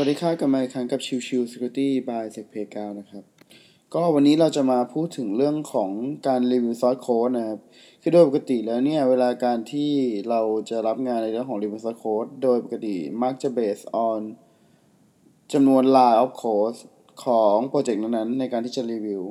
[0.00, 3.24] วัสดีครับกลับมาอีกครั้งกับชิวชิว Security by s e c p a y 9นะครับ
[3.94, 5.90] ก็วันนี้เราจะมาพูดถึงเรื่องของ
[6.26, 7.60] การรีวิวซอสโค้ดนะครับ
[8.02, 9.92] คือโดยปกติแล้วเนี่ย เวลาการที่
[10.30, 10.40] เรา
[10.70, 14.20] จะรับงานในเรื่องของรีวิวซอสโค้ดโดยปกติมักจะ based on
[15.52, 16.78] จำนวน line of code
[17.24, 19.22] ของโปรเจกต์นั้นๆในการที่จะรีวิว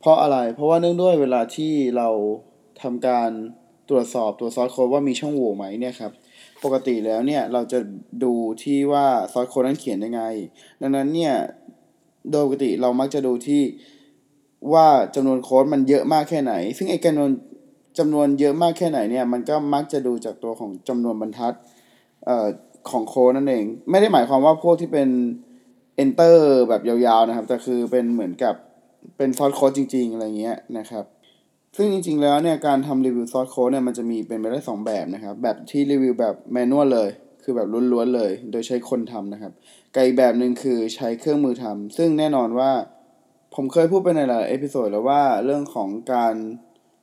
[0.00, 2.08] เพราะอะไร เพราะว่าเนื่องด้วยเวลาที่เรา
[2.82, 3.30] ทำการ
[3.88, 6.12] ตรวจสอบตัวซอสโค้ดว่ามีช่องโหว่ไหมเนี่ยครับ
[6.64, 7.78] ปกติแล้วเนี่ยเราจะ
[8.24, 10.22] ดูที่ว่าซอสโค้ดนั้นเขียนยังไง
[10.80, 11.34] ดังนั้นเนี่ย
[12.30, 13.62] โดยปกติเรามักจะดูที่
[14.72, 17.30] ว่าจำนวนโค้ดมันเยอะมากแค่ไหน ซึ่งไอ้จำนวน
[17.98, 21.54] จำนวนเยอะมากแค่ไหนเนี่ยมันก็มักจะดูจากตัวของจำนวนบรรทัด
[22.26, 22.48] เอ่อ
[22.90, 25.08] ของโค้ดนั่นเอง ไม่ได้หมายความว่าพวกที่เป็น
[26.02, 26.36] enter
[26.68, 28.54] แบบยาวๆนะครับ แต่คือเป็นเหมือนกับ
[29.16, 31.04] เป็นซอสโค้ดจริง ๆ อะไรเงี้ยนะครับ
[31.76, 37.10] ซึ่งจริงๆแล้วเนี่ยการทำ review source code เนี่ยมันจะมีเป็นไปได้สองแบบนะครับ แบบที่รีวิวแบบ manual เลย
[37.42, 39.52] คือแบบล้วนๆเลย โดยใช้คนทำนะครับ
[39.94, 42.70] กับอีกแบบหนึ่งคือใช้เครื่องมือทำซึ่งแน่นอนว่า
[43.54, 46.34] ผมเคยพูดไปในหลาย episode แล้วว่าเรื่องของการ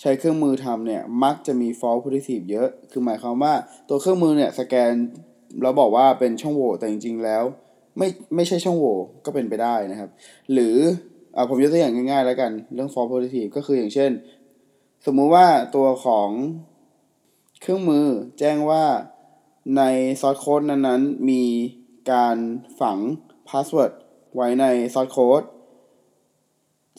[0.00, 3.54] ใช้เครื่องมือทำเนี่ยมักจะมี false positive เยอะ คือหมายความว่า
[3.88, 4.92] ตัวเครื่องมือเนี่ยสแกน
[5.62, 7.42] เราบอกว่าเป็นช่องโหว่แต่จริง ๆ แล้ว
[7.98, 10.10] ไม่ไม่ใช่ช่องโหว่ก็เป็นไปได้นะครับ
[10.52, 14.10] หรือผมยกตัวอย่างง่ายๆแล้วกัน เรื่อง false positive ก็คืออย่างเช่น
[15.08, 16.28] สมมุติว่าตัวของ
[17.60, 18.06] เครื่องมือ
[18.38, 18.84] แจ้งว่า
[19.76, 19.82] ใน
[20.20, 21.44] source code นั้นๆ มี
[22.12, 22.36] การ
[22.80, 22.98] ฝัง
[23.48, 23.92] password
[24.34, 25.42] ไว้ใน source code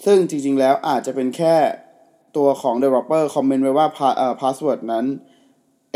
[0.06, 1.56] ซึ่งจริงๆแล้วอาจจะเป็นแค่
[2.38, 5.06] ตัวของ developer คอมเมนต์ไว้ว่าเอ่อ password นั้น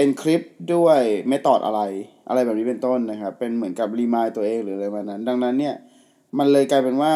[0.04, 1.00] encrypt ด้วย
[1.32, 1.82] method อะไร
[2.28, 5.76] อะไรแบบนี้เป็นต้นนะครับ เป็นเหมือนกับ remind ตัวเองหรืออะไรแบบนั้น ดังนั้นเนี่ย
[6.38, 7.14] มันเลยกลายเป็นว่า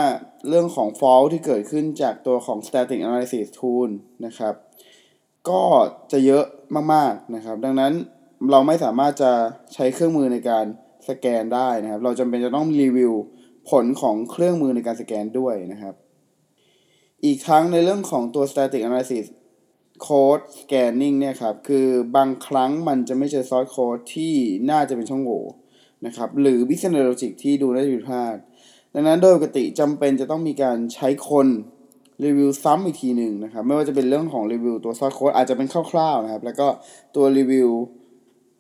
[0.50, 3.90] เรื่องของ fault ที่เกิดขึ้นจากตัวของ static analysis tool
[4.26, 4.54] นะครับ
[5.50, 5.64] ก็
[6.12, 6.46] จะเยอะ
[6.94, 7.94] มากๆนะครับ ดังนั้น
[8.52, 9.32] เราไม่สามารถจะ
[9.74, 10.66] ใช้เครื่องมือในการ
[11.10, 13.14] สแกนได้นะครับ เราจำเป็นจะต้องรีวิว
[13.70, 15.96] ผลของเครื่องมือในการสแกนด้วยนะครับ
[17.26, 19.26] อีกทั้งในเรื่องของตัว static analysis
[20.06, 24.34] code scanning เนี่ยครับ คือบางครั้งมันจะไม่เจอ source code ที่
[24.70, 25.44] น่าจะเป็นช่องโหว่
[26.06, 28.36] นะครับ หรือ business logic ที่ดูได้ผิดพลาด
[28.94, 31.48] ดังนั้นโดยปกติจำเป็นจะต้องมีการใช้คน
[32.24, 36.68] รีวิวซ้ำอีกทีหนึ่งนะครับ ไม่ว่าจะเป็นเรื่องของรีวิวตัว source code อาจจะเป็นคร่าวๆนะครับ แล้วก็
[37.16, 37.70] ตัวรีวิว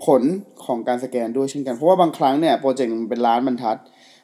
[0.05, 0.21] ผล
[0.66, 3.77] ของการสแกนด้วยเช่นกัน เพราะว่าบางครั้งเนี่ยโปรเจกต์มันเป็นล้านบรรทัด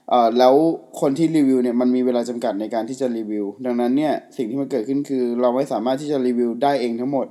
[0.10, 0.54] เอ่อแล้ว
[1.02, 7.28] คนที่รีวิวเนี่ยมันมีเวลาจำกัดในการที่จะรีวิว ดังนั้นเนี่ยสิ่งที่มันเกิดขึ้นคือ เราไม่สามารถที่จะรีวิวได้เองทั้งหมด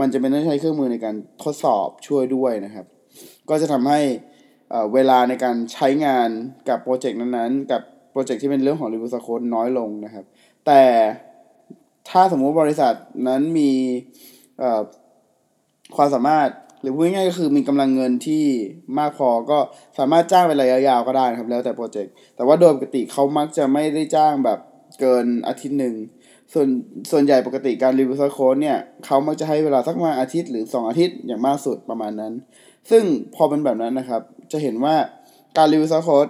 [0.00, 2.86] มันจะเป็นต้องใช้เครื่องมือในการทดสอบช่วยด้วยนะครับ
[3.48, 4.00] ก็จะทำให้
[4.94, 6.28] เวลาในการใช้งาน
[6.68, 7.82] กับโปรเจกต์นั้นๆ กับ
[8.12, 10.24] โปรเจกต์ที่เป็นเรื่องของรีวิวสโค้ดน้อยลงนะครับ
[10.66, 10.82] แต่
[12.10, 12.94] ถ้าสมมุติบริษัท
[13.28, 13.72] นั้นมี
[15.96, 16.48] ความสามารถ
[16.80, 18.44] หรือพูดง่ายๆก็คือมีกำลังเงินที่
[18.98, 19.58] มากพอก็
[19.98, 24.58] สามารถจ้างเป็นระยะยาวก็ได้นะครับแล้วแต่โปรเจกต์แต่ว่าโดยปกติเขามักจะไม่ได้จ้างแบบ
[25.00, 25.94] เกินอาทิตย์หนึ่ง
[26.52, 26.68] ส่วน
[27.10, 32.32] ส่วนใหญ่ปกติการรีวิวซอโค้ดเนี่ยเขามักจะให้เวลาสักมาอาทิตย์หรือ 2 อาทิตย์อย่างมากสุดประมาณนั้น
[32.90, 33.04] ซึ่ง
[33.34, 34.96] พอเป็นแบบนั้นนะครับ จะเห็นว่า
[35.56, 36.26] การรีวิวซอโค้ด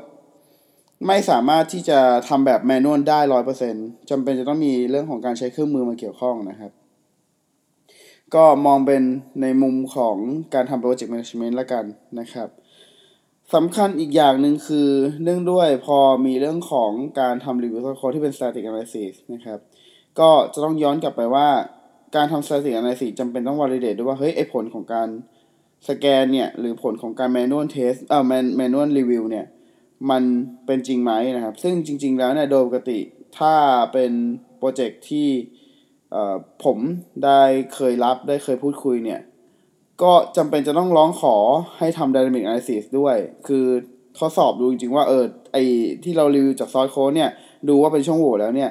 [1.07, 1.99] ไม่สามารถที่จะ
[2.29, 3.75] ทำแบบแมนนวลได้ร้อยเปอร์เซ็น
[4.11, 6.73] จำเป็นจะต้องมีเรื่องของการใช้เครื่องมือมาเกี่ยวข้องนะครับ
[8.35, 9.03] ก็มองเป็น
[9.43, 10.17] ในมุมของ
[10.55, 11.85] การทำโปรเจกต์แมネจเมนต์ละกัน
[12.21, 12.49] นะครับ
[13.55, 14.89] สำคัญอีกอย่างหนึ่งคือ
[15.23, 19.59] เนื่องด้วยพอมีเรื่องของการทำรีวิวโค้ดที่เป็น static analysis นะครับ
[20.19, 21.49] ก็จะต้องย้อนกลับไปว่า
[22.17, 25.09] การทำ static analysis จำเป็นต้อง validate ด้วยว่า เฮ้ย ไอผลของการ
[25.89, 28.25] สแกนเนี่ย หรือผลของการ manual test เอ่อ
[28.61, 29.47] manual review เนี่ย
[30.11, 30.23] มัน
[30.67, 32.99] เป็นจริงไหมนะครับ ซึ่งจริง ๆ แล้วเนี่ยโดยปกติ
[33.39, 33.55] ถ้า
[33.93, 34.13] เป็น
[34.59, 35.29] โปรเจกต์ที่
[36.65, 36.79] ผม
[37.25, 37.43] ได้
[37.75, 39.21] เคยรับได้เคยพูดคุยเนี่ย
[40.03, 41.37] ก็จำเป็นจะต้องร้องขอ
[41.79, 43.17] ให้ทำ Dynamic Analysis ด้วย
[43.47, 43.67] คือ
[44.19, 45.57] ทดสอบดูจริง ๆ ว่าเออไอ้
[46.05, 47.31] ที่เรารีวิวจาก source code เนี่ย
[47.69, 48.71] ดูว่าเป็นช่องโหว่แล้วเนี่ย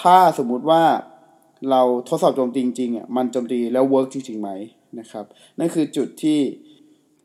[0.00, 0.82] ถ้าสมมุติว่า
[1.70, 4.50] เราทดสอบโจมตีจริงๆอะมันโจมตีแล้ว work จริงๆไหม
[4.98, 5.24] นะครับ
[5.58, 6.38] นั่นคือจุดที่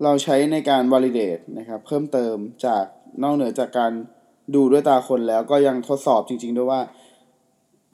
[0.04, 2.36] เราใช้ในการ validate นะครับ เพิ่มเติม
[2.66, 2.84] จาก
[3.22, 3.92] นอกเหนือจากการ
[4.56, 6.82] ดูด้วยตาคนแล้วก็ยังทดสอบจริง ๆ ด้วยว่า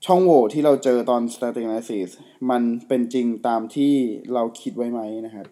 [0.06, 2.10] ช่องโหว่ที่เราเจอตอน static analysis
[2.50, 3.94] มันเป็นจริงตามที่
[4.33, 5.48] เราคิดไว้ไหมนะครับ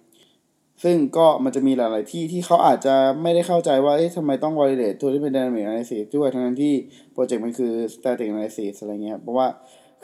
[0.84, 6.74] ซึ่งก็มันจะมีหลาย ๆ ที่ที่เขาอาจจะไม่ได้เข้าใจว่า เอ๊ะทำไมต้อง validate ตัวที่เป็น dynamic analysis ด้วยทั้งที่
[7.14, 9.48] โปรเจกต์มันคือ static analysis อะไรเงี้ยเพราะว่า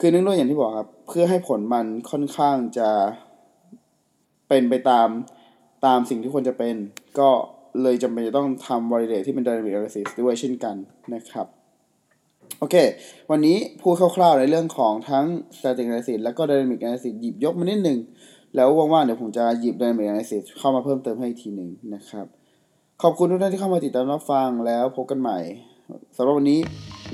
[0.00, 2.90] คือเนื่องด้วยอย่างที่บอกครับ เพื่อให้ผลมันค่อนข้างจะ
[4.48, 5.08] เป็นไปตาม
[5.86, 6.74] ตามสิ่งที่ควรจะเป็น
[7.18, 7.30] ก็
[7.82, 10.76] เลยจำเป็นจะต้องทำ validate ที่เป็น dynamic analysis ด้วยเช่นกัน
[11.14, 11.46] นะครับ
[12.58, 12.76] โอเค
[13.30, 15.26] วันนี้พูดคร่าวๆในเรื่องของทั้ง
[15.56, 17.98] static analysis และก็ dynamic analysis หยิบยกมานิดหนึ่ง
[18.54, 22.26] แล้วว่างๆ เดี๋ยวผมจะหยิบ dynamic analysis เข้ามาเพิ่มเติมให้อีกทีหนึ่งนะครับ
[23.02, 25.38] ขอบคุณทุกท่านที่เข้ามาติดตามรับฟังแล้วพบกันใหม่
[26.16, 26.60] สำหรับวันนี้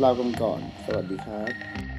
[0.02, 1.89] ลากันก่อน สวัสดีครับ